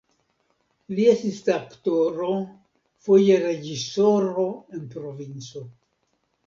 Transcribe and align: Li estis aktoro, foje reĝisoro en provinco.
Li 0.99 1.03
estis 1.11 1.41
aktoro, 1.57 2.31
foje 3.09 3.39
reĝisoro 3.47 4.51
en 4.79 4.93
provinco. 4.97 5.67